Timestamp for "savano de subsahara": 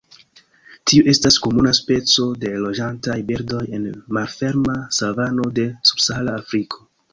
5.01-6.37